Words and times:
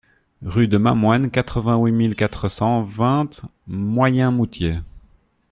Rue 0.41 0.67
de 0.67 0.79
Mamoine, 0.79 1.29
quatre-vingt-huit 1.29 1.91
mille 1.91 2.15
quatre 2.15 2.49
cent 2.49 2.81
vingt 2.81 3.45
Moyenmoutier 3.67 4.79